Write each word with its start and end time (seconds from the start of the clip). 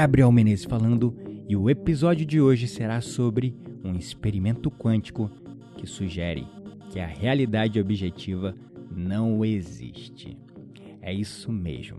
Gabriel 0.00 0.32
Menezes 0.32 0.64
falando, 0.64 1.14
e 1.46 1.54
o 1.54 1.68
episódio 1.68 2.24
de 2.24 2.40
hoje 2.40 2.66
será 2.66 3.02
sobre 3.02 3.54
um 3.84 3.94
experimento 3.94 4.70
quântico 4.70 5.30
que 5.76 5.86
sugere 5.86 6.46
que 6.88 6.98
a 6.98 7.06
realidade 7.06 7.78
objetiva 7.78 8.54
não 8.90 9.44
existe. 9.44 10.38
É 11.02 11.12
isso 11.12 11.52
mesmo. 11.52 11.98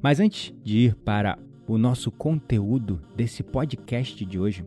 Mas 0.00 0.18
antes 0.18 0.54
de 0.64 0.78
ir 0.78 0.94
para 0.94 1.38
o 1.66 1.76
nosso 1.76 2.10
conteúdo 2.10 3.02
desse 3.14 3.42
podcast 3.42 4.24
de 4.24 4.38
hoje, 4.38 4.64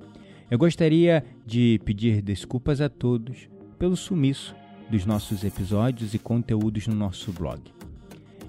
eu 0.51 0.59
gostaria 0.59 1.25
de 1.43 1.81
pedir 1.83 2.21
desculpas 2.21 2.81
a 2.81 2.87
todos 2.87 3.49
pelo 3.79 3.95
sumiço 3.95 4.55
dos 4.91 5.07
nossos 5.07 5.43
episódios 5.43 6.13
e 6.13 6.19
conteúdos 6.19 6.85
no 6.85 6.93
nosso 6.93 7.31
blog. 7.31 7.63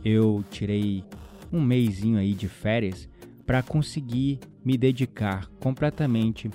Eu 0.05 0.45
tirei 0.51 1.03
um 1.51 1.63
mêsinho 1.63 2.19
aí 2.19 2.35
de 2.35 2.49
férias 2.49 3.09
para 3.47 3.63
conseguir 3.63 4.41
me 4.65 4.77
dedicar 4.77 5.49
completamente 5.61 6.51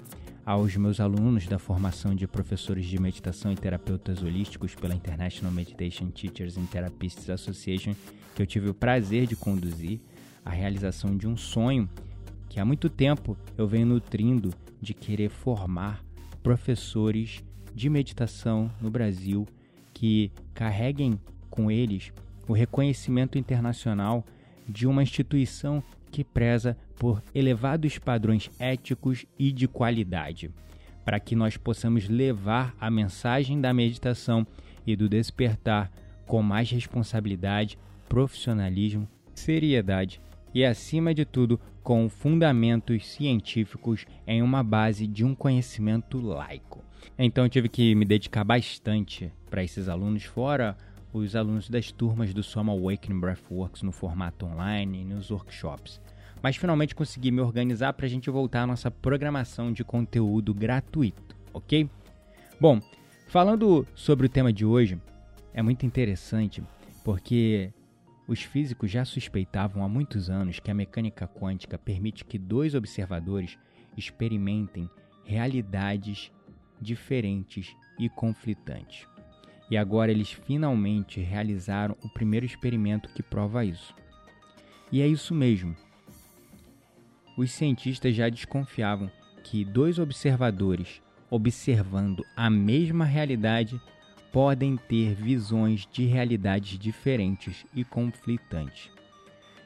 aos 0.46 0.76
meus 0.76 1.00
alunos 1.00 1.48
da 1.48 1.58
formação 1.58 2.14
de 2.14 2.28
professores 2.28 2.86
de 2.86 3.00
meditação 3.00 3.52
e 3.54 3.56
terapeutas 3.56 4.22
holísticos 4.22 4.76
pela 4.76 4.94
International 4.94 5.54
Meditation 5.54 6.08
Teachers 6.08 6.58
and 6.58 6.66
Therapists 6.66 7.30
Association, 7.30 7.96
que 8.36 8.42
eu 8.42 8.46
tive 8.46 8.70
o 8.70 8.74
prazer 8.74 9.26
de 9.26 9.36
conduzir 9.36 10.02
a 10.44 10.50
realização 10.50 11.16
de 11.16 11.28
um 11.28 11.38
sonho 11.38 11.90
que 12.50 12.60
há 12.60 12.66
muito 12.66 12.90
tempo 12.90 13.38
eu 13.58 13.66
venho 13.66 13.86
nutrindo 13.86 14.54
de 14.82 14.94
querer 14.94 15.30
formar 15.30 16.04
professores 16.44 17.42
de 17.74 17.90
meditação 17.90 18.70
no 18.82 18.90
Brasil 18.92 19.48
que 19.94 20.32
carreguem 20.54 21.18
com 21.50 21.72
eles 21.72 22.12
o 22.48 22.54
reconhecimento 22.54 23.38
internacional 23.38 24.26
de 24.68 24.86
uma 24.88 25.04
instituição 25.04 25.82
que 26.12 26.24
preza 26.24 26.78
por 27.00 27.24
elevados 27.34 27.98
padrões 27.98 28.52
éticos 28.60 29.26
e 29.40 29.52
de 29.52 29.68
qualidade, 29.68 30.52
para 31.04 31.20
que 31.20 31.36
nós 31.36 31.58
possamos 31.58 32.08
levar 32.08 32.76
a 32.80 32.92
mensagem 32.92 33.60
da 33.60 33.74
meditação 33.74 34.46
e 34.86 34.96
do 34.96 35.10
despertar 35.10 35.92
com 36.28 36.44
mais 36.44 36.70
responsabilidade, 36.70 37.80
profissionalismo, 38.08 39.08
seriedade 39.34 40.22
e, 40.54 40.64
acima 40.66 41.14
de 41.14 41.26
tudo, 41.26 41.60
com 41.82 42.08
fundamentos 42.10 43.08
científicos 43.08 44.06
em 44.28 44.42
uma 44.42 44.64
base 44.64 45.08
de 45.08 45.26
um 45.26 45.34
conhecimento 45.34 46.20
laico. 46.20 46.84
Então 47.18 47.50
tive 47.50 47.68
que 47.68 47.96
me 47.96 48.06
dedicar 48.06 48.44
bastante 48.44 49.32
para 49.50 49.64
esses 49.64 49.90
alunos, 49.90 50.24
fora 50.24 50.78
os 51.14 51.36
alunos 51.36 51.70
das 51.70 51.92
turmas 51.92 52.34
do 52.34 52.42
Soma 52.42 52.72
Awakening 52.72 53.20
Breathworks 53.20 53.82
no 53.82 53.92
formato 53.92 54.46
online 54.46 55.02
e 55.02 55.06
nos 55.06 55.30
workshops. 55.30 56.02
Mas 56.42 56.56
finalmente 56.56 56.96
consegui 56.96 57.32
me 57.32 57.42
organizar 57.42 57.94
para 57.94 58.06
a 58.06 58.10
gente 58.10 58.30
voltar 58.30 58.64
à 58.64 58.68
nossa 58.68 58.90
programação 58.90 59.72
de 59.72 59.84
conteúdo 59.84 60.54
gratuito, 60.54 61.36
ok? 61.54 61.90
Bom, 62.60 62.80
falando 63.28 63.86
sobre 63.94 64.26
o 64.26 64.30
tema 64.30 64.52
de 64.52 64.66
hoje, 64.66 65.00
é 65.54 65.62
muito 65.62 65.86
interessante 65.86 66.64
porque 67.04 67.72
os 68.28 68.42
físicos 68.42 68.90
já 68.90 69.04
suspeitavam 69.04 69.84
há 69.84 69.90
muitos 69.90 70.30
anos 70.30 70.60
que 70.60 70.72
a 70.72 70.74
mecânica 70.74 71.28
quântica 71.28 71.78
permite 71.78 72.24
que 72.24 72.38
dois 72.38 72.74
observadores 72.74 73.58
experimentem 73.98 74.90
realidades 75.26 76.32
diferentes 76.80 77.76
e 78.00 78.10
conflitantes. 78.10 79.06
E 79.72 79.78
agora 79.78 80.12
eles 80.12 80.34
finalmente 80.34 81.22
realizaram 81.22 81.96
o 82.04 82.10
primeiro 82.10 82.46
experimento 82.46 83.08
que 83.10 83.24
prova 83.24 83.64
isso. 83.64 83.96
E 84.92 85.02
é 85.02 85.08
isso 85.08 85.34
mesmo. 85.34 85.74
Os 87.38 87.52
cientistas 87.54 88.14
já 88.14 88.28
desconfiavam 88.28 89.10
que 89.46 89.64
dois 89.64 89.98
observadores 89.98 91.02
observando 91.30 92.26
a 92.36 92.50
mesma 92.50 93.06
realidade 93.06 93.80
podem 94.34 94.76
ter 94.76 95.16
visões 95.16 95.88
de 95.90 96.06
realidades 96.06 96.78
diferentes 96.78 97.66
e 97.74 97.86
conflitantes. 97.86 98.92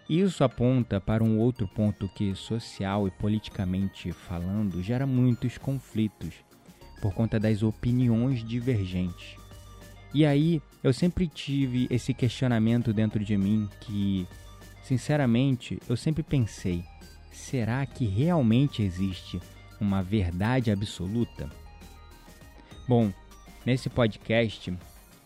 Isso 0.08 0.44
aponta 0.44 1.02
para 1.02 1.24
um 1.24 1.40
outro 1.40 1.68
ponto 1.68 2.08
que, 2.10 2.36
social 2.36 3.08
e 3.08 3.12
politicamente 3.12 4.12
falando, 4.12 4.84
gera 4.84 5.08
muitos 5.08 5.58
conflitos 5.58 6.36
por 7.02 7.12
conta 7.12 7.40
das 7.40 7.64
opiniões 7.64 8.44
divergentes. 8.44 9.45
E 10.16 10.26
aí 10.26 10.62
eu 10.82 10.94
sempre 10.94 11.28
tive 11.28 11.88
esse 11.90 12.14
questionamento 12.14 12.94
dentro 12.94 13.22
de 13.22 13.36
mim 13.36 13.68
que, 13.82 14.26
sinceramente, 14.82 15.78
eu 15.90 15.98
sempre 15.98 16.24
pensei: 16.24 16.86
será 17.34 17.86
que 17.86 18.06
realmente 18.06 18.82
existe 18.82 19.42
uma 19.78 20.02
verdade 20.02 20.72
absoluta? 20.72 21.52
Bom, 22.88 23.12
nesse 23.66 23.90
podcast, 23.90 24.74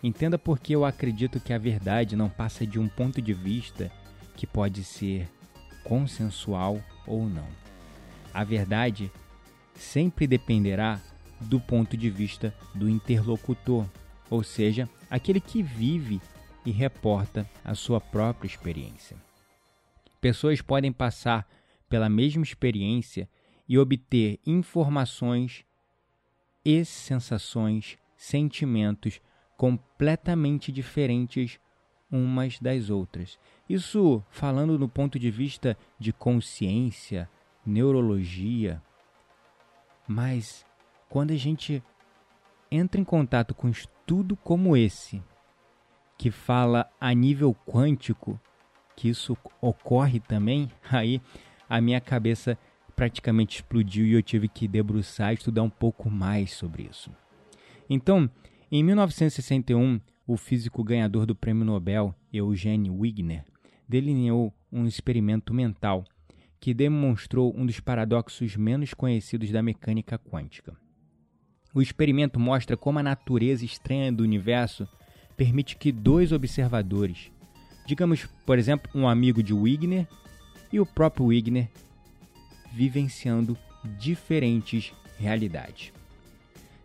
entenda 0.01 0.39
por 0.39 0.57
que 0.57 0.73
eu 0.73 0.83
acredito 0.83 1.39
que 1.39 1.53
a 1.53 1.59
verdade 1.59 2.15
não 2.15 2.27
passa 2.27 2.65
de 2.65 2.79
um 2.79 2.87
ponto 2.87 3.21
de 3.21 3.31
vista 3.31 3.91
que 4.35 4.47
pode 4.47 4.83
ser 4.83 5.29
consensual 5.83 6.83
ou 7.05 7.29
não. 7.29 7.47
A 8.33 8.43
verdade 8.43 9.11
sempre 9.75 10.25
dependerá 10.25 10.99
do 11.39 11.59
ponto 11.59 11.95
de 11.95 12.09
vista 12.09 12.51
do 12.73 12.89
interlocutor, 12.89 13.85
ou 14.29 14.43
seja, 14.43 14.89
aquele 15.09 15.39
que 15.39 15.63
vive 15.63 16.21
e 16.65 16.71
reporta 16.71 17.49
a 17.63 17.73
sua 17.73 17.99
própria 17.99 18.47
experiência. 18.47 19.17
Pessoas 20.21 20.61
podem 20.61 20.91
passar 20.91 21.47
pela 21.87 22.09
mesma 22.09 22.43
experiência 22.43 23.27
e 23.67 23.77
obter 23.77 24.39
informações 24.45 25.65
e 26.63 26.83
sensações, 26.83 27.97
sentimentos 28.17 29.21
completamente 29.57 30.71
diferentes 30.71 31.59
umas 32.11 32.59
das 32.59 32.89
outras. 32.89 33.37
Isso 33.67 34.23
falando 34.29 34.77
no 34.77 34.89
ponto 34.89 35.19
de 35.19 35.29
vista 35.29 35.77
de 35.99 36.11
consciência, 36.11 37.29
neurologia. 37.65 38.81
Mas 40.07 40.65
quando 41.07 41.31
a 41.31 41.35
gente 41.35 41.83
entra 42.71 42.99
em 42.99 43.03
contato 43.03 43.53
com 43.53 43.69
estudo 43.69 44.35
como 44.35 44.75
esse, 44.75 45.21
que 46.17 46.31
fala 46.31 46.89
a 46.99 47.13
nível 47.13 47.55
quântico, 47.65 48.39
que 48.95 49.09
isso 49.09 49.37
ocorre 49.61 50.19
também, 50.19 50.69
aí 50.91 51.21
a 51.69 51.79
minha 51.79 52.01
cabeça 52.01 52.57
praticamente 52.95 53.57
explodiu 53.57 54.05
e 54.05 54.13
eu 54.13 54.21
tive 54.21 54.49
que 54.49 54.67
debruçar 54.67 55.31
e 55.31 55.35
estudar 55.35 55.63
um 55.63 55.69
pouco 55.69 56.09
mais 56.09 56.51
sobre 56.51 56.83
isso. 56.83 57.09
Então, 57.89 58.29
em 58.71 58.83
1961, 58.83 60.01
o 60.27 60.37
físico 60.37 60.83
ganhador 60.83 61.25
do 61.25 61.33
prêmio 61.33 61.65
Nobel, 61.65 62.13
Eugene 62.31 62.89
Wigner, 62.89 63.45
delineou 63.87 64.53
um 64.71 64.85
experimento 64.85 65.53
mental 65.53 66.03
que 66.59 66.73
demonstrou 66.73 67.55
um 67.57 67.65
dos 67.65 67.79
paradoxos 67.79 68.55
menos 68.55 68.93
conhecidos 68.93 69.49
da 69.49 69.63
mecânica 69.63 70.19
quântica. 70.19 70.75
O 71.73 71.81
experimento 71.81 72.39
mostra 72.39 72.75
como 72.75 72.99
a 72.99 73.03
natureza 73.03 73.63
estranha 73.63 74.11
do 74.11 74.23
universo 74.23 74.87
permite 75.37 75.75
que 75.75 75.91
dois 75.91 76.31
observadores, 76.31 77.31
digamos, 77.85 78.27
por 78.45 78.57
exemplo, 78.57 78.89
um 78.93 79.07
amigo 79.07 79.41
de 79.43 79.53
Wigner 79.53 80.07
e 80.71 80.79
o 80.79 80.85
próprio 80.85 81.27
Wigner, 81.27 81.69
vivenciando 82.73 83.57
diferentes 83.97 84.93
realidades. 85.17 85.93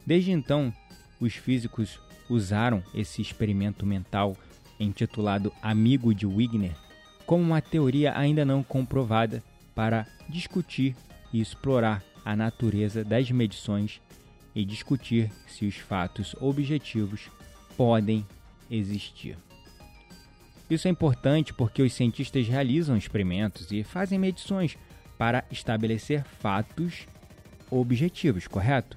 Desde 0.06 0.32
então, 0.32 0.72
os 1.20 1.34
físicos 1.34 1.98
usaram 2.28 2.82
esse 2.94 3.22
experimento 3.22 3.86
mental 3.86 4.36
intitulado 4.78 5.52
Amigo 5.62 6.14
de 6.14 6.26
Wigner 6.26 6.74
como 7.26 7.42
uma 7.42 7.60
teoria 7.60 8.16
ainda 8.16 8.44
não 8.44 8.62
comprovada 8.62 9.42
para 9.74 10.06
discutir 10.28 10.94
e 11.32 11.40
explorar 11.40 12.02
a 12.24 12.36
natureza 12.36 13.04
das 13.04 13.30
medições 13.30 14.00
e 14.54 14.64
discutir 14.64 15.30
se 15.46 15.66
os 15.66 15.76
fatos 15.76 16.34
objetivos 16.40 17.30
podem 17.76 18.26
existir. 18.70 19.36
Isso 20.68 20.88
é 20.88 20.90
importante 20.90 21.52
porque 21.52 21.82
os 21.82 21.92
cientistas 21.92 22.46
realizam 22.48 22.96
experimentos 22.96 23.70
e 23.70 23.82
fazem 23.82 24.18
medições 24.18 24.76
para 25.18 25.44
estabelecer 25.50 26.24
fatos 26.24 27.06
objetivos, 27.70 28.46
correto? 28.46 28.96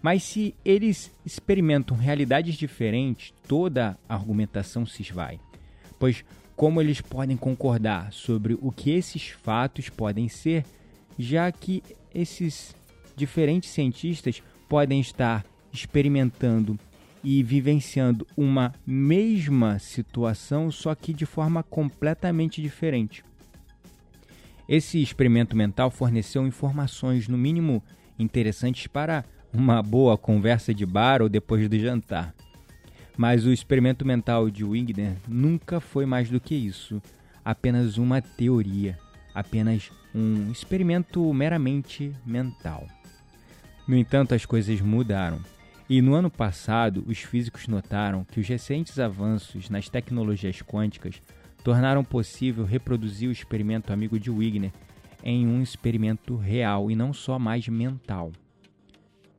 Mas 0.00 0.22
se 0.22 0.54
eles 0.64 1.10
experimentam 1.26 1.96
realidades 1.96 2.54
diferentes, 2.54 3.34
toda 3.48 3.98
a 4.08 4.14
argumentação 4.14 4.86
se 4.86 5.02
esvai. 5.02 5.40
Pois 5.98 6.24
como 6.54 6.80
eles 6.80 7.00
podem 7.00 7.36
concordar 7.36 8.12
sobre 8.12 8.56
o 8.60 8.72
que 8.72 8.90
esses 8.90 9.28
fatos 9.28 9.88
podem 9.88 10.28
ser, 10.28 10.64
já 11.18 11.50
que 11.52 11.82
esses 12.14 12.74
diferentes 13.16 13.70
cientistas 13.70 14.42
podem 14.68 15.00
estar 15.00 15.44
experimentando 15.72 16.78
e 17.22 17.42
vivenciando 17.42 18.26
uma 18.36 18.72
mesma 18.86 19.78
situação, 19.78 20.70
só 20.70 20.94
que 20.94 21.12
de 21.12 21.26
forma 21.26 21.62
completamente 21.62 22.62
diferente. 22.62 23.24
Esse 24.68 25.00
experimento 25.00 25.56
mental 25.56 25.90
forneceu 25.90 26.46
informações, 26.46 27.26
no 27.26 27.38
mínimo 27.38 27.82
interessantes, 28.18 28.86
para 28.86 29.24
uma 29.52 29.82
boa 29.82 30.18
conversa 30.18 30.74
de 30.74 30.84
bar 30.84 31.22
ou 31.22 31.28
depois 31.28 31.68
do 31.68 31.78
jantar. 31.78 32.34
Mas 33.16 33.46
o 33.46 33.52
experimento 33.52 34.06
mental 34.06 34.50
de 34.50 34.64
Wigner 34.64 35.16
nunca 35.26 35.80
foi 35.80 36.06
mais 36.06 36.30
do 36.30 36.38
que 36.38 36.54
isso, 36.54 37.02
apenas 37.44 37.96
uma 37.96 38.20
teoria, 38.20 38.98
apenas 39.34 39.90
um 40.14 40.52
experimento 40.52 41.32
meramente 41.32 42.12
mental. 42.24 42.86
No 43.88 43.96
entanto, 43.96 44.34
as 44.34 44.44
coisas 44.44 44.82
mudaram. 44.82 45.40
E 45.88 46.02
no 46.02 46.12
ano 46.12 46.30
passado, 46.30 47.02
os 47.06 47.20
físicos 47.20 47.66
notaram 47.66 48.22
que 48.22 48.38
os 48.38 48.46
recentes 48.46 48.98
avanços 48.98 49.70
nas 49.70 49.88
tecnologias 49.88 50.60
quânticas 50.60 51.22
tornaram 51.64 52.04
possível 52.04 52.66
reproduzir 52.66 53.30
o 53.30 53.32
experimento 53.32 53.90
amigo 53.90 54.20
de 54.20 54.30
Wigner 54.30 54.70
em 55.24 55.46
um 55.46 55.62
experimento 55.62 56.36
real 56.36 56.90
e 56.90 56.94
não 56.94 57.14
só 57.14 57.38
mais 57.38 57.66
mental. 57.66 58.30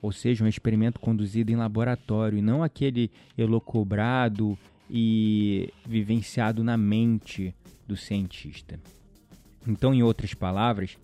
Ou 0.02 0.12
seja, 0.12 0.44
um 0.44 0.48
experimento 0.48 1.00
conduzido 1.00 1.52
em 1.52 1.56
laboratório 1.56 2.40
e 2.40 2.42
não 2.42 2.64
aquele 2.64 3.12
elocubrado 3.38 4.58
e 4.90 5.72
vivenciado 5.88 6.64
na 6.64 6.76
mente 6.76 7.54
do 7.88 7.96
cientista. 7.96 8.80
Então, 9.68 9.94
em 9.94 10.02
outras 10.02 10.34
palavras, 10.34 10.98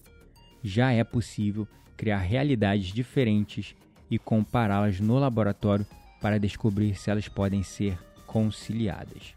já 0.64 0.92
é 0.92 1.04
possível 1.04 1.68
criar 1.96 2.18
realidades 2.18 2.88
diferentes 2.88 3.76
e 4.10 4.20
compará-las 4.20 5.00
no 5.00 5.18
laboratório 5.18 5.86
para 6.22 6.40
descobrir 6.40 6.96
se 6.96 7.10
elas 7.10 7.28
podem 7.28 7.64
ser 7.64 7.98
conciliadas. 8.26 9.34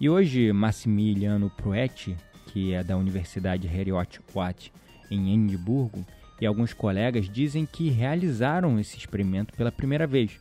E 0.00 0.08
hoje, 0.08 0.52
Massimiliano 0.52 1.50
Proetti, 1.50 2.16
que 2.46 2.74
é 2.74 2.82
da 2.82 2.96
Universidade 2.96 3.68
Heriot-Watt 3.68 4.72
em 5.10 5.32
Edimburgo, 5.32 6.04
e 6.40 6.46
alguns 6.46 6.72
colegas 6.72 7.28
dizem 7.28 7.64
que 7.64 7.88
realizaram 7.88 8.80
esse 8.80 8.96
experimento 8.96 9.54
pela 9.54 9.70
primeira 9.70 10.06
vez. 10.06 10.40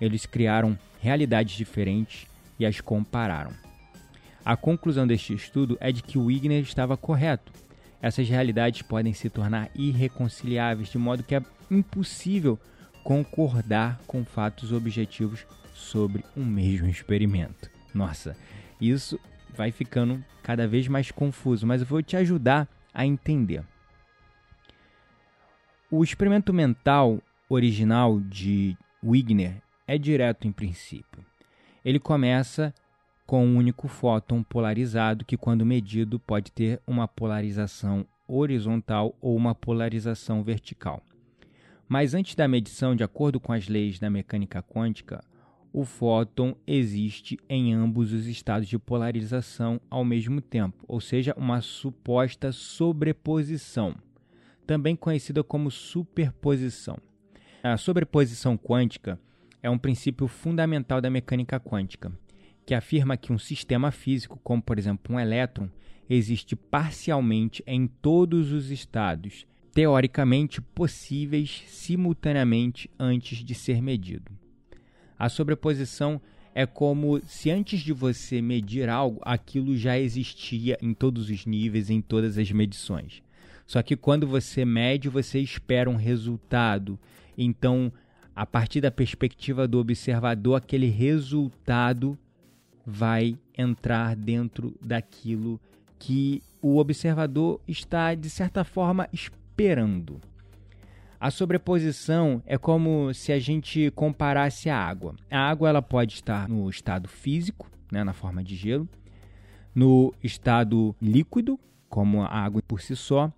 Eles 0.00 0.24
criaram 0.24 0.78
realidades 1.00 1.54
diferentes 1.54 2.26
e 2.58 2.64
as 2.64 2.80
compararam. 2.80 3.52
A 4.42 4.56
conclusão 4.56 5.06
deste 5.06 5.34
estudo 5.34 5.76
é 5.80 5.92
de 5.92 6.02
que 6.02 6.16
o 6.16 6.26
Wigner 6.26 6.62
estava 6.62 6.96
correto. 6.96 7.52
Essas 8.00 8.28
realidades 8.28 8.82
podem 8.82 9.12
se 9.12 9.28
tornar 9.28 9.70
irreconciliáveis, 9.74 10.88
de 10.88 10.98
modo 10.98 11.22
que 11.22 11.34
é 11.34 11.42
impossível 11.70 12.58
concordar 13.02 14.00
com 14.06 14.24
fatos 14.24 14.72
objetivos 14.72 15.46
sobre 15.74 16.24
um 16.36 16.44
mesmo 16.44 16.88
experimento. 16.88 17.70
Nossa, 17.94 18.36
isso 18.80 19.18
vai 19.54 19.72
ficando 19.72 20.22
cada 20.42 20.68
vez 20.68 20.86
mais 20.86 21.10
confuso, 21.10 21.66
mas 21.66 21.80
eu 21.80 21.86
vou 21.86 22.02
te 22.02 22.16
ajudar 22.16 22.68
a 22.94 23.04
entender. 23.04 23.64
O 25.90 26.04
experimento 26.04 26.52
mental 26.52 27.20
original 27.48 28.20
de 28.20 28.76
Wigner 29.02 29.62
é 29.86 29.96
direto 29.96 30.46
em 30.46 30.52
princípio. 30.52 31.24
Ele 31.84 31.98
começa 31.98 32.74
com 33.28 33.44
um 33.44 33.58
único 33.58 33.88
fóton 33.88 34.42
polarizado 34.42 35.22
que, 35.22 35.36
quando 35.36 35.66
medido, 35.66 36.18
pode 36.18 36.50
ter 36.50 36.80
uma 36.86 37.06
polarização 37.06 38.06
horizontal 38.26 39.14
ou 39.20 39.36
uma 39.36 39.54
polarização 39.54 40.42
vertical. 40.42 41.02
Mas 41.86 42.14
antes 42.14 42.34
da 42.34 42.48
medição, 42.48 42.96
de 42.96 43.04
acordo 43.04 43.38
com 43.38 43.52
as 43.52 43.68
leis 43.68 43.98
da 43.98 44.08
mecânica 44.08 44.62
quântica, 44.62 45.22
o 45.70 45.84
fóton 45.84 46.56
existe 46.66 47.38
em 47.50 47.74
ambos 47.74 48.14
os 48.14 48.26
estados 48.26 48.66
de 48.66 48.78
polarização 48.78 49.78
ao 49.90 50.06
mesmo 50.06 50.40
tempo, 50.40 50.82
ou 50.88 50.98
seja, 50.98 51.34
uma 51.36 51.60
suposta 51.60 52.50
sobreposição, 52.50 53.94
também 54.66 54.96
conhecida 54.96 55.44
como 55.44 55.70
superposição. 55.70 56.96
A 57.62 57.76
sobreposição 57.76 58.56
quântica 58.56 59.20
é 59.62 59.68
um 59.68 59.76
princípio 59.76 60.26
fundamental 60.26 61.02
da 61.02 61.10
mecânica 61.10 61.60
quântica 61.60 62.10
que 62.68 62.74
afirma 62.74 63.16
que 63.16 63.32
um 63.32 63.38
sistema 63.38 63.90
físico, 63.90 64.38
como 64.44 64.60
por 64.60 64.78
exemplo 64.78 65.16
um 65.16 65.18
elétron, 65.18 65.70
existe 66.06 66.54
parcialmente 66.54 67.64
em 67.66 67.86
todos 67.86 68.52
os 68.52 68.70
estados, 68.70 69.46
teoricamente 69.72 70.60
possíveis 70.60 71.62
simultaneamente 71.66 72.90
antes 72.98 73.38
de 73.38 73.54
ser 73.54 73.80
medido. 73.80 74.30
A 75.18 75.30
sobreposição 75.30 76.20
é 76.54 76.66
como 76.66 77.18
se 77.26 77.50
antes 77.50 77.80
de 77.80 77.94
você 77.94 78.42
medir 78.42 78.90
algo, 78.90 79.18
aquilo 79.22 79.74
já 79.74 79.98
existia 79.98 80.76
em 80.82 80.92
todos 80.92 81.30
os 81.30 81.46
níveis, 81.46 81.88
em 81.88 82.02
todas 82.02 82.36
as 82.36 82.52
medições. 82.52 83.22
Só 83.66 83.82
que 83.82 83.96
quando 83.96 84.26
você 84.26 84.66
mede, 84.66 85.08
você 85.08 85.40
espera 85.40 85.88
um 85.88 85.96
resultado. 85.96 86.98
Então, 87.34 87.90
a 88.36 88.44
partir 88.44 88.82
da 88.82 88.90
perspectiva 88.90 89.66
do 89.66 89.78
observador, 89.78 90.56
aquele 90.56 90.90
resultado 90.90 92.18
vai 92.90 93.38
entrar 93.56 94.16
dentro 94.16 94.74
daquilo 94.80 95.60
que 95.98 96.42
o 96.62 96.78
observador 96.78 97.60
está, 97.68 98.14
de 98.14 98.30
certa 98.30 98.64
forma, 98.64 99.06
esperando. 99.12 100.18
A 101.20 101.30
sobreposição 101.30 102.42
é 102.46 102.56
como 102.56 103.12
se 103.12 103.30
a 103.30 103.38
gente 103.38 103.90
comparasse 103.90 104.70
a 104.70 104.78
água. 104.78 105.14
A 105.30 105.38
água 105.38 105.68
ela 105.68 105.82
pode 105.82 106.14
estar 106.14 106.48
no 106.48 106.70
estado 106.70 107.08
físico, 107.08 107.70
né, 107.92 108.02
na 108.02 108.14
forma 108.14 108.42
de 108.42 108.56
gelo, 108.56 108.88
no 109.74 110.14
estado 110.22 110.96
líquido, 111.00 111.60
como 111.90 112.22
a 112.22 112.28
água 112.28 112.62
por 112.66 112.80
si 112.80 112.96
só, 112.96 113.30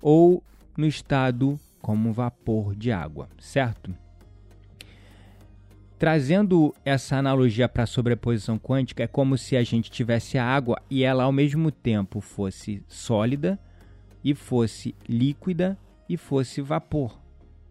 ou 0.00 0.44
no 0.76 0.86
estado 0.86 1.58
como 1.80 2.12
vapor 2.12 2.76
de 2.76 2.92
água, 2.92 3.28
certo? 3.38 3.92
Trazendo 5.98 6.74
essa 6.84 7.16
analogia 7.16 7.66
para 7.68 7.84
a 7.84 7.86
sobreposição 7.86 8.58
quântica, 8.58 9.02
é 9.02 9.06
como 9.06 9.38
se 9.38 9.56
a 9.56 9.62
gente 9.62 9.90
tivesse 9.90 10.36
a 10.36 10.44
água 10.44 10.78
e 10.90 11.02
ela 11.02 11.24
ao 11.24 11.32
mesmo 11.32 11.70
tempo 11.70 12.20
fosse 12.20 12.82
sólida 12.86 13.58
e 14.22 14.34
fosse 14.34 14.94
líquida 15.08 15.78
e 16.06 16.18
fosse 16.18 16.60
vapor. 16.60 17.18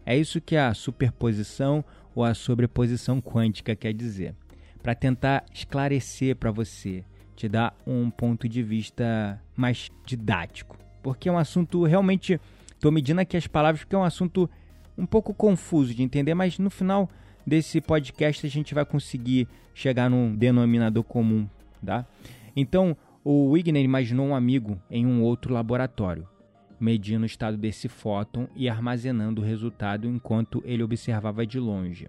É 0.03 0.17
isso 0.17 0.41
que 0.41 0.55
a 0.55 0.73
superposição 0.73 1.85
ou 2.15 2.23
a 2.23 2.33
sobreposição 2.33 3.21
quântica 3.21 3.75
quer 3.75 3.93
dizer. 3.93 4.33
Para 4.81 4.95
tentar 4.95 5.45
esclarecer 5.53 6.35
para 6.35 6.51
você, 6.51 7.03
te 7.35 7.47
dar 7.47 7.75
um 7.85 8.09
ponto 8.09 8.49
de 8.49 8.63
vista 8.63 9.39
mais 9.55 9.91
didático. 10.03 10.77
Porque 11.03 11.29
é 11.29 11.31
um 11.31 11.37
assunto 11.37 11.83
realmente. 11.83 12.39
Estou 12.73 12.91
medindo 12.91 13.21
aqui 13.21 13.37
as 13.37 13.45
palavras 13.45 13.83
porque 13.83 13.95
é 13.95 13.99
um 13.99 14.03
assunto 14.03 14.49
um 14.97 15.05
pouco 15.05 15.33
confuso 15.33 15.93
de 15.93 16.01
entender, 16.01 16.33
mas 16.33 16.57
no 16.57 16.71
final 16.71 17.09
desse 17.45 17.79
podcast 17.79 18.45
a 18.45 18.49
gente 18.49 18.73
vai 18.73 18.85
conseguir 18.85 19.47
chegar 19.73 20.09
num 20.09 20.35
denominador 20.35 21.03
comum, 21.03 21.47
tá? 21.85 22.05
Então, 22.55 22.95
o 23.23 23.51
Wigner 23.53 23.83
imaginou 23.83 24.27
um 24.27 24.35
amigo 24.35 24.79
em 24.89 25.05
um 25.05 25.21
outro 25.21 25.53
laboratório, 25.53 26.27
medindo 26.79 27.23
o 27.23 27.25
estado 27.25 27.57
desse 27.57 27.87
fóton 27.87 28.47
e 28.55 28.69
armazenando 28.69 29.41
o 29.41 29.45
resultado 29.45 30.07
enquanto 30.07 30.61
ele 30.65 30.83
observava 30.83 31.45
de 31.45 31.59
longe. 31.59 32.07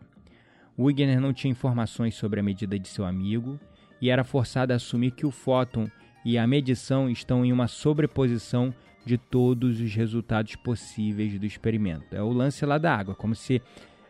Wigner 0.79 1.21
não 1.21 1.33
tinha 1.33 1.51
informações 1.51 2.15
sobre 2.15 2.41
a 2.41 2.43
medida 2.43 2.79
de 2.79 2.89
seu 2.89 3.05
amigo 3.05 3.59
e 4.01 4.11
era 4.11 4.25
forçado 4.25 4.73
a 4.73 4.77
assumir 4.77 5.13
que 5.13 5.25
o 5.25 5.31
fóton 5.31 5.87
e 6.25 6.37
a 6.37 6.47
medição 6.47 7.09
estão 7.09 7.45
em 7.45 7.53
uma 7.53 7.67
sobreposição 7.67 8.75
de 9.05 9.17
todos 9.17 9.81
os 9.81 9.95
resultados 9.95 10.57
possíveis 10.57 11.39
do 11.39 11.47
experimento. 11.47 12.15
É 12.15 12.23
o 12.23 12.33
lance 12.33 12.67
lá 12.67 12.77
da 12.77 12.95
água, 12.95 13.15
como 13.15 13.35
se 13.35 13.63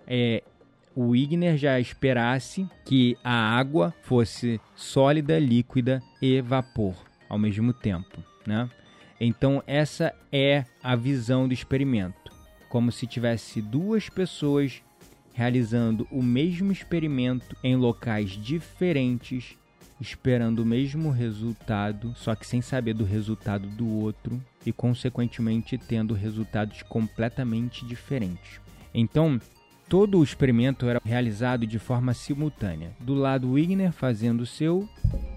é, 0.06 0.42
o 0.96 1.10
Wigner 1.10 1.58
já 1.58 1.78
esperasse 1.78 2.66
que 2.84 3.18
a 3.22 3.30
água 3.30 3.94
fosse 4.02 4.58
sólida, 4.74 5.38
líquida 5.38 6.02
e 6.22 6.40
vapor 6.40 6.96
ao 7.28 7.38
mesmo 7.38 7.72
tempo, 7.74 8.24
né? 8.46 8.68
Então 9.20 9.62
essa 9.66 10.14
é 10.32 10.64
a 10.82 10.96
visão 10.96 11.46
do 11.46 11.52
experimento, 11.52 12.32
como 12.70 12.90
se 12.90 13.06
tivesse 13.06 13.60
duas 13.60 14.08
pessoas 14.08 14.82
realizando 15.34 16.08
o 16.10 16.22
mesmo 16.22 16.72
experimento 16.72 17.54
em 17.62 17.76
locais 17.76 18.30
diferentes, 18.30 19.54
esperando 20.00 20.60
o 20.60 20.66
mesmo 20.66 21.10
resultado, 21.10 22.14
só 22.16 22.34
que 22.34 22.46
sem 22.46 22.62
saber 22.62 22.94
do 22.94 23.04
resultado 23.04 23.68
do 23.68 23.86
outro 23.86 24.42
e 24.64 24.72
consequentemente 24.72 25.76
tendo 25.76 26.14
resultados 26.14 26.82
completamente 26.82 27.84
diferentes. 27.84 28.60
Então, 28.94 29.38
todo 29.88 30.18
o 30.18 30.24
experimento 30.24 30.88
era 30.88 31.00
realizado 31.04 31.66
de 31.66 31.78
forma 31.78 32.14
simultânea. 32.14 32.92
Do 33.00 33.14
lado 33.14 33.52
Wigner 33.52 33.92
fazendo 33.92 34.40
o 34.42 34.46
seu 34.46 34.88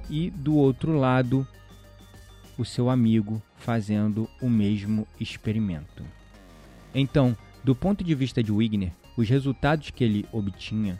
e 0.09 0.29
do 0.29 0.55
outro 0.55 0.97
lado 0.97 1.47
o 2.57 2.65
seu 2.65 2.89
amigo 2.89 3.41
fazendo 3.55 4.29
o 4.41 4.49
mesmo 4.49 5.07
experimento. 5.19 6.03
Então, 6.93 7.37
do 7.63 7.75
ponto 7.75 8.03
de 8.03 8.15
vista 8.15 8.43
de 8.43 8.51
Wigner, 8.51 8.91
os 9.15 9.29
resultados 9.29 9.91
que 9.91 10.03
ele 10.03 10.25
obtinha 10.31 10.99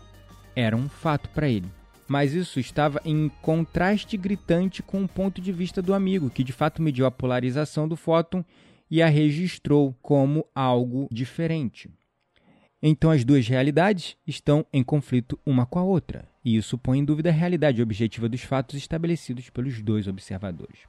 eram 0.56 0.80
um 0.80 0.90
fato 0.90 1.30
para 1.30 1.50
ele. 1.50 1.70
Mas 2.08 2.34
isso 2.34 2.60
estava 2.60 3.02
em 3.06 3.30
contraste 3.42 4.18
gritante 4.18 4.82
com 4.82 5.04
o 5.04 5.08
ponto 5.08 5.42
de 5.42 5.52
vista 5.52 5.82
do 5.82 5.94
amigo, 5.94 6.30
que 6.30 6.44
de 6.44 6.52
fato 6.52 6.82
mediu 6.82 7.06
a 7.06 7.12
polarização 7.12 7.88
do 7.88 7.96
fóton 7.96 8.44
e 8.90 9.02
a 9.02 9.08
registrou 9.08 9.96
como 10.02 10.46
algo 10.56 11.08
diferente. 11.12 11.90
Então 12.82 13.12
as 13.12 13.26
duas 13.26 13.48
realidades 13.48 14.16
estão 14.26 14.66
em 14.72 14.84
conflito 14.84 15.38
uma 15.46 15.66
com 15.66 15.80
a 15.80 15.84
outra, 15.84 16.26
e 16.44 16.56
isso 16.56 16.78
põe 16.78 17.00
em 17.00 17.06
dúvida 17.06 17.30
a 17.30 17.34
realidade 17.34 17.82
objetiva 17.82 18.30
dos 18.30 18.42
fatos 18.42 18.76
estabelecidos 18.76 19.50
pelos 19.50 19.82
dois 19.82 20.08
observadores. 20.08 20.88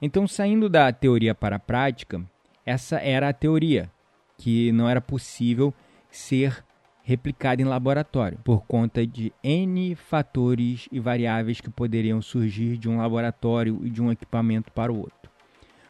Então, 0.00 0.26
saindo 0.26 0.68
da 0.68 0.90
teoria 0.92 1.34
para 1.34 1.56
a 1.56 1.58
prática, 1.58 2.24
essa 2.64 2.98
era 2.98 3.28
a 3.28 3.32
teoria, 3.32 3.90
que 4.38 4.72
não 4.72 4.88
era 4.88 5.00
possível 5.00 5.74
ser 6.10 6.64
replicada 7.02 7.60
em 7.60 7.64
laboratório, 7.64 8.38
por 8.44 8.64
conta 8.64 9.06
de 9.06 9.32
N 9.42 9.94
fatores 9.96 10.88
e 10.92 11.00
variáveis 11.00 11.60
que 11.60 11.68
poderiam 11.68 12.22
surgir 12.22 12.78
de 12.78 12.88
um 12.88 12.98
laboratório 12.98 13.80
e 13.84 13.90
de 13.90 14.00
um 14.00 14.10
equipamento 14.10 14.72
para 14.72 14.92
o 14.92 14.98
outro. 14.98 15.30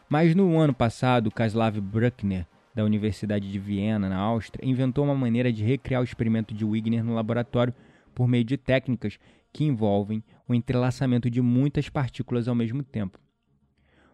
Mas 0.09 0.35
no 0.35 0.57
ano 0.57 0.73
passado, 0.73 1.31
Kaslav 1.31 1.79
Bruckner 1.79 2.45
da 2.73 2.83
Universidade 2.83 3.51
de 3.51 3.59
Viena, 3.59 4.09
na 4.09 4.17
Áustria, 4.17 4.67
inventou 4.67 5.03
uma 5.03 5.15
maneira 5.15 5.51
de 5.51 5.63
recriar 5.63 6.01
o 6.01 6.05
experimento 6.05 6.53
de 6.53 6.65
Wigner 6.65 7.03
no 7.03 7.13
laboratório 7.13 7.73
por 8.15 8.27
meio 8.27 8.43
de 8.43 8.57
técnicas 8.57 9.19
que 9.51 9.65
envolvem 9.65 10.23
o 10.47 10.53
entrelaçamento 10.53 11.29
de 11.29 11.41
muitas 11.41 11.89
partículas 11.89 12.47
ao 12.47 12.55
mesmo 12.55 12.83
tempo. 12.83 13.19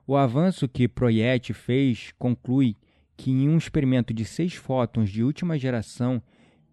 O 0.05 0.15
avanço 0.15 0.67
que 0.67 0.87
Proiet 0.87 1.53
fez 1.53 2.13
conclui 2.17 2.75
que 3.15 3.31
em 3.31 3.49
um 3.49 3.57
experimento 3.57 4.13
de 4.13 4.23
seis 4.23 4.53
fótons 4.53 5.09
de 5.09 5.23
última 5.23 5.57
geração 5.57 6.21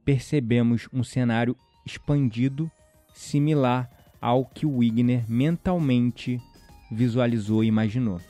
percebemos 0.04 0.88
um 0.92 1.02
cenário 1.02 1.56
expandido 1.84 2.70
similar 3.12 3.90
ao 4.20 4.44
que 4.44 4.66
Wigner 4.66 5.24
mentalmente 5.28 6.38
visualizou 6.90 7.64
e 7.64 7.66
imaginou. 7.66 8.20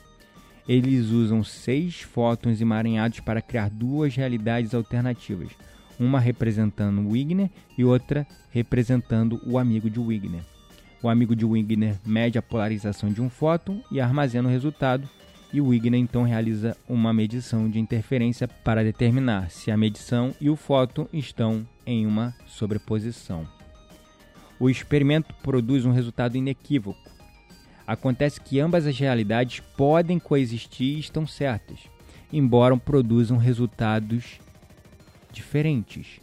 Eles 0.67 1.09
usam 1.09 1.43
seis 1.43 2.01
fótons 2.01 2.59
emaranhados 2.59 3.19
para 3.19 3.41
criar 3.41 3.69
duas 3.69 4.15
realidades 4.15 4.73
alternativas, 4.73 5.51
uma 5.99 6.19
representando 6.19 7.07
Wigner 7.09 7.49
e 7.77 7.85
outra 7.85 8.25
representando 8.49 9.39
o 9.45 9.59
amigo 9.59 9.89
de 9.89 9.99
Wigner. 9.99 10.41
O 11.03 11.09
amigo 11.09 11.35
de 11.35 11.45
Wigner 11.45 11.97
mede 12.03 12.37
a 12.39 12.41
polarização 12.41 13.11
de 13.11 13.21
um 13.21 13.29
fóton 13.29 13.81
e 13.91 14.01
armazena 14.01 14.49
o 14.49 14.51
resultado, 14.51 15.07
e 15.53 15.61
Wigner 15.61 15.99
então 15.99 16.23
realiza 16.23 16.75
uma 16.89 17.13
medição 17.13 17.69
de 17.69 17.79
interferência 17.79 18.47
para 18.47 18.83
determinar 18.83 19.51
se 19.51 19.69
a 19.69 19.77
medição 19.77 20.33
e 20.41 20.49
o 20.49 20.55
fóton 20.55 21.07
estão 21.13 21.65
em 21.85 22.05
uma 22.05 22.33
sobreposição. 22.47 23.47
O 24.59 24.69
experimento 24.69 25.33
produz 25.43 25.85
um 25.85 25.91
resultado 25.91 26.37
inequívoco. 26.37 27.14
Acontece 27.87 28.41
que 28.41 28.59
ambas 28.59 28.87
as 28.87 28.97
realidades 28.97 29.59
podem 29.77 30.17
coexistir 30.17 30.97
e 30.97 30.99
estão 30.99 31.27
certas, 31.27 31.79
embora 32.33 32.75
produzam 32.75 33.37
resultados 33.37 34.39
diferentes, 35.31 36.19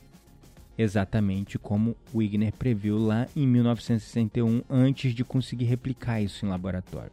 exatamente 0.77 1.59
como 1.59 1.97
Wigner 2.13 2.53
previu 2.53 2.99
lá 2.99 3.29
em 3.37 3.47
1961 3.47 4.63
antes 4.69 5.15
de 5.15 5.23
conseguir 5.23 5.67
replicar 5.67 6.21
isso 6.21 6.45
em 6.45 6.49
laboratório. 6.49 7.13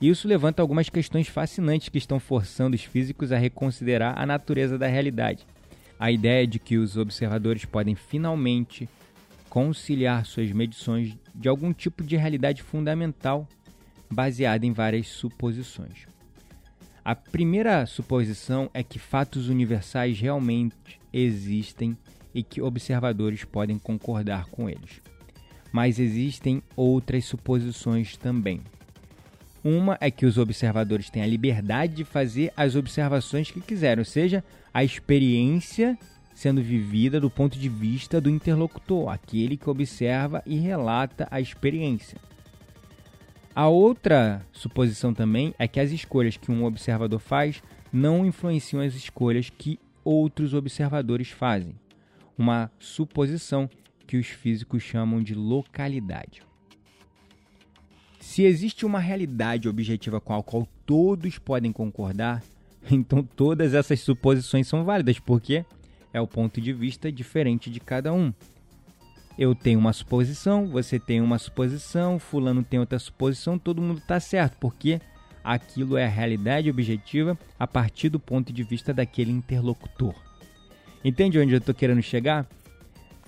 Isso 0.00 0.28
levanta 0.28 0.60
algumas 0.60 0.90
questões 0.90 1.26
fascinantes 1.26 1.88
que 1.88 1.96
estão 1.96 2.20
forçando 2.20 2.76
os 2.76 2.84
físicos 2.84 3.32
a 3.32 3.38
reconsiderar 3.38 4.18
a 4.18 4.26
natureza 4.26 4.76
da 4.76 4.86
realidade. 4.86 5.46
A 5.98 6.10
ideia 6.10 6.46
de 6.46 6.58
que 6.58 6.76
os 6.76 6.98
observadores 6.98 7.64
podem 7.64 7.94
finalmente 7.94 8.86
conciliar 9.56 10.26
suas 10.26 10.52
medições 10.52 11.16
de 11.34 11.48
algum 11.48 11.72
tipo 11.72 12.04
de 12.04 12.14
realidade 12.14 12.62
fundamental 12.62 13.48
baseada 14.10 14.66
em 14.66 14.72
várias 14.74 15.06
suposições. 15.08 16.06
A 17.02 17.14
primeira 17.14 17.86
suposição 17.86 18.68
é 18.74 18.82
que 18.82 18.98
fatos 18.98 19.48
universais 19.48 20.20
realmente 20.20 21.00
existem 21.10 21.96
e 22.34 22.42
que 22.42 22.60
observadores 22.60 23.44
podem 23.44 23.78
concordar 23.78 24.44
com 24.50 24.68
eles. 24.68 25.00
Mas 25.72 25.98
existem 25.98 26.62
outras 26.76 27.24
suposições 27.24 28.14
também. 28.14 28.60
Uma 29.64 29.96
é 30.02 30.10
que 30.10 30.26
os 30.26 30.36
observadores 30.36 31.08
têm 31.08 31.22
a 31.22 31.26
liberdade 31.26 31.94
de 31.94 32.04
fazer 32.04 32.52
as 32.54 32.76
observações 32.76 33.50
que 33.50 33.62
quiserem, 33.62 34.00
ou 34.00 34.04
seja, 34.04 34.44
a 34.74 34.84
experiência 34.84 35.98
sendo 36.36 36.62
vivida 36.62 37.18
do 37.18 37.30
ponto 37.30 37.58
de 37.58 37.66
vista 37.66 38.20
do 38.20 38.28
interlocutor, 38.28 39.08
aquele 39.08 39.56
que 39.56 39.70
observa 39.70 40.42
e 40.44 40.58
relata 40.58 41.26
a 41.30 41.40
experiência. 41.40 42.18
A 43.54 43.68
outra 43.68 44.46
suposição 44.52 45.14
também 45.14 45.54
é 45.58 45.66
que 45.66 45.80
as 45.80 45.90
escolhas 45.92 46.36
que 46.36 46.52
um 46.52 46.66
observador 46.66 47.20
faz 47.20 47.62
não 47.90 48.26
influenciam 48.26 48.82
as 48.82 48.94
escolhas 48.94 49.48
que 49.48 49.80
outros 50.04 50.52
observadores 50.52 51.30
fazem. 51.30 51.74
Uma 52.36 52.70
suposição 52.78 53.66
que 54.06 54.18
os 54.18 54.26
físicos 54.26 54.82
chamam 54.82 55.22
de 55.22 55.34
localidade. 55.34 56.42
Se 58.20 58.42
existe 58.42 58.84
uma 58.84 59.00
realidade 59.00 59.70
objetiva 59.70 60.20
com 60.20 60.34
a 60.34 60.42
qual 60.42 60.68
todos 60.84 61.38
podem 61.38 61.72
concordar, 61.72 62.42
então 62.92 63.22
todas 63.22 63.72
essas 63.72 64.00
suposições 64.00 64.68
são 64.68 64.84
válidas, 64.84 65.18
porque 65.18 65.64
é 66.16 66.20
o 66.20 66.26
ponto 66.26 66.62
de 66.62 66.72
vista 66.72 67.12
diferente 67.12 67.68
de 67.68 67.78
cada 67.78 68.10
um. 68.10 68.32
Eu 69.38 69.54
tenho 69.54 69.78
uma 69.78 69.92
suposição, 69.92 70.66
você 70.66 70.98
tem 70.98 71.20
uma 71.20 71.38
suposição, 71.38 72.18
fulano 72.18 72.64
tem 72.64 72.80
outra 72.80 72.98
suposição, 72.98 73.58
todo 73.58 73.82
mundo 73.82 73.98
está 73.98 74.18
certo, 74.18 74.56
porque 74.58 74.98
aquilo 75.44 75.94
é 75.98 76.06
a 76.06 76.08
realidade 76.08 76.70
objetiva 76.70 77.38
a 77.58 77.66
partir 77.66 78.08
do 78.08 78.18
ponto 78.18 78.50
de 78.50 78.62
vista 78.62 78.94
daquele 78.94 79.30
interlocutor. 79.30 80.14
Entende 81.04 81.38
onde 81.38 81.52
eu 81.52 81.58
estou 81.58 81.74
querendo 81.74 82.00
chegar? 82.00 82.46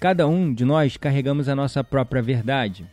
Cada 0.01 0.27
um 0.27 0.55
de 0.55 0.65
nós 0.65 0.97
carregamos 0.97 1.47
a 1.47 1.55
nossa 1.55 1.85
própria 1.85 2.23
verdade. 2.23 2.87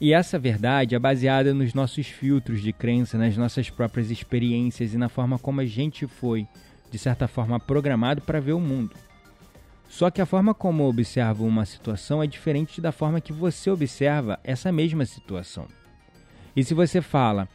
E 0.00 0.12
essa 0.12 0.38
verdade 0.38 0.94
é 0.94 1.00
baseada 1.00 1.52
nos 1.52 1.74
nossos 1.74 2.06
filtros 2.06 2.62
de 2.62 2.72
crença, 2.72 3.18
nas 3.18 3.36
nossas 3.36 3.70
próprias 3.70 4.08
experiências 4.08 4.94
e 4.94 4.98
na 4.98 5.08
forma 5.08 5.36
como 5.36 5.60
a 5.60 5.66
gente 5.66 6.06
foi 6.06 6.46
de 6.90 6.98
certa 6.98 7.28
forma, 7.28 7.60
programado 7.60 8.20
para 8.20 8.40
ver 8.40 8.52
o 8.52 8.60
mundo. 8.60 8.94
Só 9.88 10.10
que 10.10 10.20
a 10.20 10.26
forma 10.26 10.54
como 10.54 10.82
eu 10.82 10.86
observo 10.86 11.44
uma 11.44 11.64
situação 11.64 12.22
é 12.22 12.26
diferente 12.26 12.80
da 12.80 12.92
forma 12.92 13.20
que 13.20 13.32
você 13.32 13.70
observa 13.70 14.38
essa 14.44 14.70
mesma 14.70 15.04
situação. 15.04 15.66
E 16.54 16.62
se 16.62 16.74
você 16.74 17.00
fala, 17.00 17.48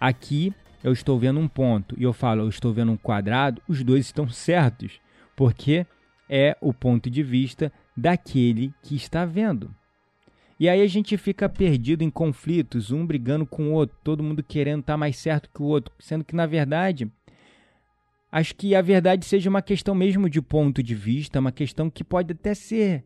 aqui 0.00 0.52
eu 0.82 0.92
estou 0.92 1.18
vendo 1.18 1.40
um 1.40 1.48
ponto, 1.48 1.94
e 1.98 2.02
eu 2.02 2.12
falo, 2.12 2.42
eu 2.42 2.48
estou 2.48 2.72
vendo 2.72 2.92
um 2.92 2.96
quadrado, 2.96 3.62
os 3.68 3.82
dois 3.82 4.06
estão 4.06 4.28
certos, 4.28 5.00
porque 5.34 5.86
é 6.28 6.56
o 6.60 6.72
ponto 6.72 7.08
de 7.10 7.22
vista 7.22 7.72
daquele 7.96 8.72
que 8.82 8.94
está 8.94 9.24
vendo. 9.24 9.74
E 10.58 10.68
aí 10.68 10.80
a 10.80 10.86
gente 10.86 11.16
fica 11.16 11.48
perdido 11.48 12.02
em 12.02 12.10
conflitos, 12.10 12.90
um 12.90 13.04
brigando 13.06 13.44
com 13.44 13.68
o 13.68 13.72
outro, 13.72 13.96
todo 14.02 14.22
mundo 14.22 14.42
querendo 14.42 14.80
estar 14.80 14.96
mais 14.96 15.16
certo 15.16 15.50
que 15.54 15.62
o 15.62 15.66
outro, 15.66 15.92
sendo 15.98 16.24
que 16.24 16.34
na 16.34 16.46
verdade 16.46 17.10
acho 18.30 18.54
que 18.54 18.74
a 18.74 18.82
verdade 18.82 19.24
seja 19.24 19.48
uma 19.48 19.62
questão 19.62 19.94
mesmo 19.94 20.28
de 20.28 20.42
ponto 20.42 20.82
de 20.82 20.94
vista, 20.94 21.40
uma 21.40 21.52
questão 21.52 21.88
que 21.88 22.04
pode 22.04 22.32
até 22.32 22.54
ser 22.54 23.04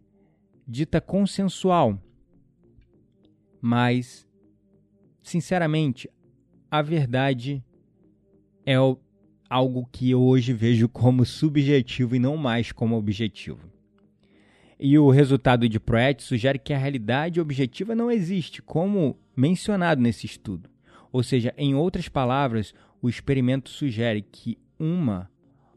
dita 0.66 1.00
consensual. 1.00 1.98
Mas, 3.60 4.26
sinceramente, 5.22 6.08
a 6.70 6.80
verdade 6.80 7.62
é 8.64 8.74
algo 9.48 9.88
que 9.90 10.10
eu 10.10 10.22
hoje 10.22 10.52
vejo 10.52 10.88
como 10.88 11.24
subjetivo 11.26 12.14
e 12.14 12.18
não 12.18 12.36
mais 12.36 12.72
como 12.72 12.96
objetivo. 12.96 13.68
E 14.78 14.98
o 14.98 15.10
resultado 15.10 15.68
de 15.68 15.78
Proet 15.78 16.22
sugere 16.22 16.58
que 16.58 16.72
a 16.72 16.78
realidade 16.78 17.40
objetiva 17.40 17.94
não 17.94 18.10
existe, 18.10 18.62
como 18.62 19.18
mencionado 19.36 20.00
nesse 20.00 20.24
estudo. 20.24 20.70
Ou 21.12 21.22
seja, 21.22 21.52
em 21.58 21.74
outras 21.74 22.08
palavras, 22.08 22.72
o 23.02 23.08
experimento 23.08 23.68
sugere 23.68 24.22
que 24.22 24.56
uma 24.80 25.30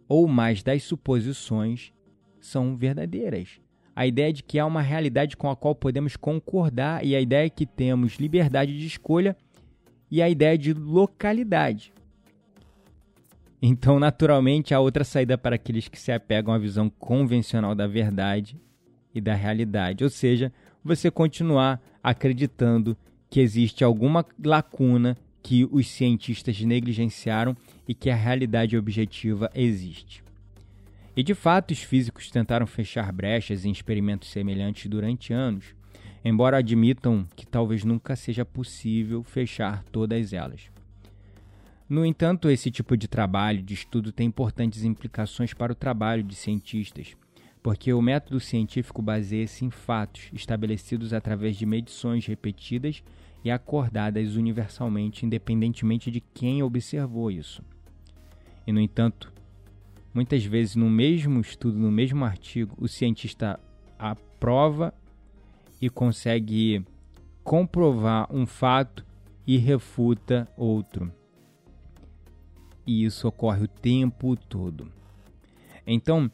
ou 0.07 0.27
mais 0.27 0.63
das 0.63 0.83
suposições 0.83 1.93
são 2.39 2.75
verdadeiras. 2.75 3.59
A 3.95 4.07
ideia 4.07 4.33
de 4.33 4.41
que 4.41 4.57
há 4.57 4.65
uma 4.65 4.81
realidade 4.81 5.37
com 5.37 5.49
a 5.49 5.55
qual 5.55 5.75
podemos 5.75 6.15
concordar 6.15 7.05
e 7.05 7.15
a 7.15 7.21
ideia 7.21 7.49
que 7.49 7.65
temos 7.65 8.15
liberdade 8.15 8.77
de 8.77 8.87
escolha 8.87 9.35
e 10.09 10.21
a 10.21 10.29
ideia 10.29 10.57
de 10.57 10.73
localidade. 10.73 11.93
Então, 13.61 13.99
naturalmente, 13.99 14.73
há 14.73 14.79
outra 14.79 15.03
saída 15.03 15.37
para 15.37 15.55
aqueles 15.55 15.87
que 15.87 15.99
se 15.99 16.11
apegam 16.11 16.53
à 16.53 16.57
visão 16.57 16.89
convencional 16.89 17.73
da 17.73 17.87
verdade 17.87 18.59
e 19.13 19.21
da 19.21 19.35
realidade, 19.35 20.03
ou 20.03 20.09
seja, 20.09 20.51
você 20.83 21.09
continuar 21.09 21.81
acreditando 22.03 22.97
que 23.29 23.39
existe 23.39 23.83
alguma 23.83 24.25
lacuna 24.43 25.17
que 25.41 25.65
os 25.71 25.87
cientistas 25.87 26.59
negligenciaram 26.61 27.55
e 27.87 27.93
que 27.93 28.09
a 28.09 28.15
realidade 28.15 28.77
objetiva 28.77 29.49
existe. 29.53 30.23
E 31.15 31.21
de 31.21 31.35
fato, 31.35 31.71
os 31.71 31.83
físicos 31.83 32.31
tentaram 32.31 32.65
fechar 32.65 33.11
brechas 33.11 33.65
em 33.65 33.71
experimentos 33.71 34.29
semelhantes 34.29 34.89
durante 34.89 35.31
anos, 35.31 35.75
embora 36.25 36.57
admitam 36.57 37.27
que 37.35 37.45
talvez 37.45 37.83
nunca 37.83 38.15
seja 38.15 38.43
possível 38.43 39.23
fechar 39.23 39.83
todas 39.91 40.33
elas. 40.33 40.71
No 41.87 42.05
entanto, 42.05 42.49
esse 42.49 42.71
tipo 42.71 42.97
de 42.97 43.07
trabalho 43.07 43.61
de 43.61 43.73
estudo 43.73 44.11
tem 44.11 44.27
importantes 44.27 44.83
implicações 44.83 45.53
para 45.53 45.73
o 45.73 45.75
trabalho 45.75 46.23
de 46.23 46.33
cientistas, 46.33 47.15
porque 47.61 47.93
o 47.93 48.01
método 48.01 48.39
científico 48.39 49.01
baseia-se 49.01 49.65
em 49.65 49.69
fatos 49.69 50.29
estabelecidos 50.33 51.13
através 51.13 51.55
de 51.55 51.65
medições 51.65 52.25
repetidas 52.25 53.03
e 53.43 53.51
acordadas 53.51 54.35
universalmente, 54.35 55.25
independentemente 55.25 56.09
de 56.09 56.21
quem 56.21 56.63
observou 56.63 57.29
isso. 57.29 57.61
E, 58.65 58.71
no 58.71 58.79
entanto, 58.79 59.31
muitas 60.13 60.43
vezes 60.45 60.75
no 60.75 60.89
mesmo 60.89 61.39
estudo, 61.41 61.77
no 61.77 61.91
mesmo 61.91 62.23
artigo, 62.23 62.75
o 62.79 62.87
cientista 62.87 63.59
aprova 63.97 64.93
e 65.81 65.89
consegue 65.89 66.85
comprovar 67.43 68.27
um 68.33 68.45
fato 68.45 69.05
e 69.45 69.57
refuta 69.57 70.47
outro. 70.57 71.11
E 72.85 73.03
isso 73.03 73.27
ocorre 73.27 73.63
o 73.63 73.67
tempo 73.67 74.35
todo. 74.35 74.91
Então, 75.85 76.31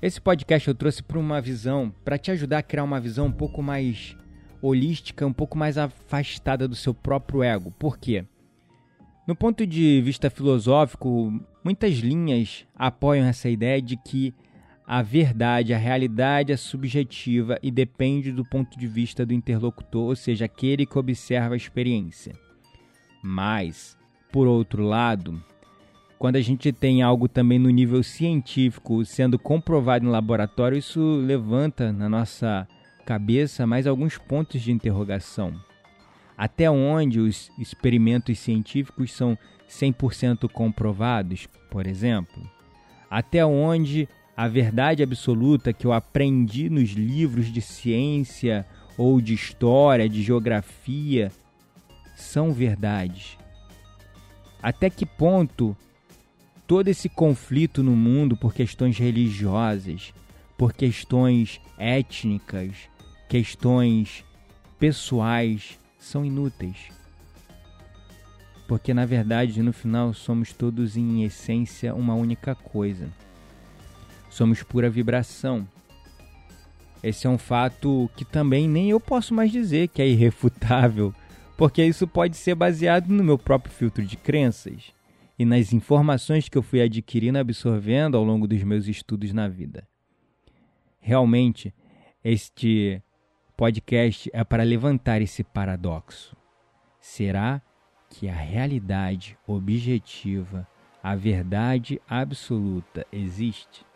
esse 0.00 0.20
podcast 0.20 0.68
eu 0.68 0.74
trouxe 0.74 1.02
para 1.02 1.18
uma 1.18 1.40
visão, 1.40 1.92
para 2.04 2.18
te 2.18 2.30
ajudar 2.30 2.58
a 2.58 2.62
criar 2.62 2.84
uma 2.84 3.00
visão 3.00 3.26
um 3.26 3.32
pouco 3.32 3.62
mais 3.62 4.16
holística, 4.60 5.26
um 5.26 5.32
pouco 5.32 5.56
mais 5.56 5.78
afastada 5.78 6.68
do 6.68 6.74
seu 6.74 6.94
próprio 6.94 7.42
ego. 7.42 7.72
Por 7.72 7.98
quê? 7.98 8.24
No 9.26 9.34
ponto 9.34 9.66
de 9.66 10.00
vista 10.02 10.30
filosófico, 10.30 11.32
muitas 11.64 11.94
linhas 11.94 12.64
apoiam 12.76 13.26
essa 13.26 13.48
ideia 13.48 13.82
de 13.82 13.96
que 13.96 14.32
a 14.86 15.02
verdade, 15.02 15.74
a 15.74 15.78
realidade 15.78 16.52
é 16.52 16.56
subjetiva 16.56 17.58
e 17.60 17.72
depende 17.72 18.30
do 18.30 18.44
ponto 18.44 18.78
de 18.78 18.86
vista 18.86 19.26
do 19.26 19.34
interlocutor, 19.34 20.10
ou 20.10 20.14
seja, 20.14 20.44
aquele 20.44 20.86
que 20.86 20.96
observa 20.96 21.54
a 21.54 21.56
experiência. 21.56 22.34
Mas, 23.20 23.98
por 24.30 24.46
outro 24.46 24.84
lado, 24.84 25.42
quando 26.20 26.36
a 26.36 26.40
gente 26.40 26.70
tem 26.70 27.02
algo 27.02 27.26
também 27.26 27.58
no 27.58 27.68
nível 27.68 28.04
científico 28.04 29.04
sendo 29.04 29.40
comprovado 29.40 30.06
em 30.06 30.08
laboratório, 30.08 30.78
isso 30.78 31.00
levanta 31.16 31.92
na 31.92 32.08
nossa 32.08 32.68
cabeça 33.04 33.66
mais 33.66 33.88
alguns 33.88 34.16
pontos 34.18 34.62
de 34.62 34.70
interrogação. 34.70 35.52
Até 36.36 36.70
onde 36.70 37.18
os 37.18 37.50
experimentos 37.58 38.38
científicos 38.38 39.12
são 39.12 39.38
100% 39.68 40.48
comprovados, 40.50 41.46
por 41.70 41.86
exemplo? 41.86 42.42
Até 43.10 43.44
onde 43.44 44.08
a 44.36 44.46
verdade 44.46 45.02
absoluta 45.02 45.72
que 45.72 45.86
eu 45.86 45.92
aprendi 45.92 46.68
nos 46.68 46.90
livros 46.90 47.46
de 47.46 47.62
ciência 47.62 48.66
ou 48.98 49.20
de 49.20 49.32
história, 49.32 50.08
de 50.08 50.22
geografia, 50.22 51.32
são 52.14 52.52
verdades? 52.52 53.38
Até 54.62 54.90
que 54.90 55.06
ponto 55.06 55.76
todo 56.66 56.88
esse 56.88 57.08
conflito 57.08 57.82
no 57.82 57.96
mundo 57.96 58.36
por 58.36 58.52
questões 58.52 58.98
religiosas, 58.98 60.12
por 60.58 60.72
questões 60.72 61.60
étnicas, 61.78 62.72
questões 63.28 64.24
pessoais 64.78 65.78
são 66.06 66.24
inúteis. 66.24 66.88
Porque 68.66 68.94
na 68.94 69.04
verdade, 69.04 69.62
no 69.62 69.72
final, 69.72 70.12
somos 70.14 70.52
todos 70.52 70.96
em 70.96 71.24
essência 71.24 71.94
uma 71.94 72.14
única 72.14 72.54
coisa. 72.54 73.08
Somos 74.30 74.62
pura 74.62 74.90
vibração. 74.90 75.66
Esse 77.02 77.26
é 77.26 77.30
um 77.30 77.38
fato 77.38 78.10
que 78.16 78.24
também 78.24 78.68
nem 78.68 78.90
eu 78.90 78.98
posso 78.98 79.34
mais 79.34 79.52
dizer 79.52 79.88
que 79.88 80.02
é 80.02 80.08
irrefutável, 80.08 81.14
porque 81.56 81.84
isso 81.84 82.06
pode 82.06 82.36
ser 82.36 82.54
baseado 82.54 83.08
no 83.08 83.22
meu 83.22 83.38
próprio 83.38 83.72
filtro 83.72 84.04
de 84.04 84.16
crenças 84.16 84.92
e 85.38 85.44
nas 85.44 85.72
informações 85.72 86.48
que 86.48 86.58
eu 86.58 86.62
fui 86.62 86.80
adquirindo 86.80 87.38
e 87.38 87.40
absorvendo 87.40 88.16
ao 88.16 88.24
longo 88.24 88.48
dos 88.48 88.62
meus 88.62 88.88
estudos 88.88 89.32
na 89.32 89.46
vida. 89.46 89.86
Realmente, 90.98 91.72
este 92.24 93.00
podcast 93.56 94.28
é 94.34 94.44
para 94.44 94.62
levantar 94.62 95.22
esse 95.22 95.42
paradoxo. 95.42 96.36
Será 97.00 97.62
que 98.10 98.28
a 98.28 98.34
realidade 98.34 99.38
objetiva, 99.46 100.68
a 101.02 101.16
verdade 101.16 101.98
absoluta 102.06 103.06
existe? 103.10 103.86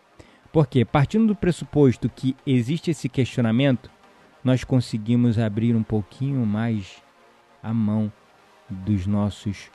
Porque, 0.51 0.83
partindo 0.83 1.27
do 1.27 1.37
pressuposto 1.37 2.09
que 2.09 2.35
existe 2.47 2.91
esse 2.91 3.07
questionamento, 3.07 3.91
nós 4.43 4.65
conseguimos 4.65 5.39
abrir 5.39 5.77
um 5.77 5.83
pouquinho 5.83 6.47
mais 6.47 7.03
a 7.63 7.75
mão 7.75 8.11
dos 8.71 9.07
nossos 9.07 9.71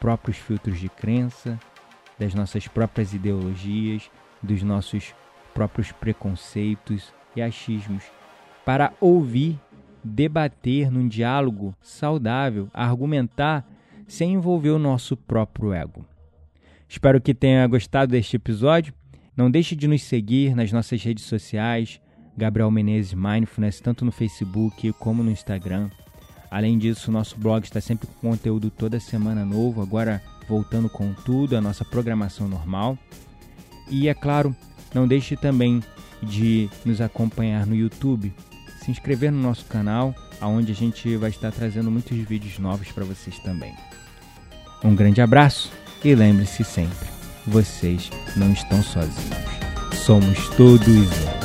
próprios 0.00 0.36
filtros 0.36 0.80
de 0.80 0.88
crença, 0.88 1.58
das 2.18 2.34
nossas 2.34 2.66
próprias 2.66 3.14
ideologias, 3.14 4.10
dos 4.42 4.64
nossos 4.64 5.14
próprios 5.54 5.92
preconceitos 5.92 7.14
e 7.36 7.40
achismos, 7.40 8.17
para 8.68 8.92
ouvir, 9.00 9.58
debater 10.04 10.90
num 10.90 11.08
diálogo 11.08 11.74
saudável, 11.80 12.68
argumentar 12.74 13.66
sem 14.06 14.34
envolver 14.34 14.68
o 14.68 14.78
nosso 14.78 15.16
próprio 15.16 15.72
ego. 15.72 16.04
Espero 16.86 17.18
que 17.18 17.32
tenha 17.32 17.66
gostado 17.66 18.12
deste 18.12 18.36
episódio. 18.36 18.92
Não 19.34 19.50
deixe 19.50 19.74
de 19.74 19.88
nos 19.88 20.02
seguir 20.02 20.54
nas 20.54 20.70
nossas 20.70 21.02
redes 21.02 21.24
sociais, 21.24 21.98
Gabriel 22.36 22.70
Menezes 22.70 23.14
Mindfulness, 23.14 23.80
tanto 23.80 24.04
no 24.04 24.12
Facebook 24.12 24.92
como 24.98 25.22
no 25.22 25.30
Instagram. 25.30 25.88
Além 26.50 26.76
disso, 26.76 27.10
nosso 27.10 27.38
blog 27.38 27.64
está 27.64 27.80
sempre 27.80 28.06
com 28.06 28.28
conteúdo 28.32 28.68
toda 28.70 29.00
semana 29.00 29.46
novo, 29.46 29.80
agora 29.80 30.22
voltando 30.46 30.90
com 30.90 31.14
tudo, 31.14 31.56
a 31.56 31.60
nossa 31.62 31.86
programação 31.86 32.46
normal. 32.46 32.98
E 33.90 34.08
é 34.08 34.14
claro, 34.14 34.54
não 34.94 35.08
deixe 35.08 35.38
também 35.38 35.82
de 36.22 36.68
nos 36.84 37.00
acompanhar 37.00 37.64
no 37.64 37.74
YouTube, 37.74 38.30
se 38.88 38.92
inscrever 38.92 39.30
no 39.30 39.42
nosso 39.42 39.66
canal, 39.66 40.14
aonde 40.40 40.72
a 40.72 40.74
gente 40.74 41.14
vai 41.16 41.28
estar 41.28 41.52
trazendo 41.52 41.90
muitos 41.90 42.16
vídeos 42.16 42.58
novos 42.58 42.90
para 42.90 43.04
vocês 43.04 43.38
também. 43.40 43.74
Um 44.82 44.94
grande 44.94 45.20
abraço 45.20 45.70
e 46.02 46.14
lembre-se 46.14 46.64
sempre, 46.64 47.08
vocês 47.46 48.10
não 48.34 48.50
estão 48.52 48.82
sozinhos. 48.82 49.36
Somos 49.92 50.48
todos 50.56 50.88
um. 50.88 51.37